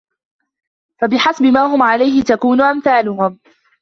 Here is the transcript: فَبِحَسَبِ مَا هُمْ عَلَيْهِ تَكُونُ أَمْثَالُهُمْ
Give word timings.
فَبِحَسَبِ 1.01 1.43
مَا 1.43 1.65
هُمْ 1.75 1.83
عَلَيْهِ 1.83 2.23
تَكُونُ 2.23 2.61
أَمْثَالُهُمْ 2.61 3.39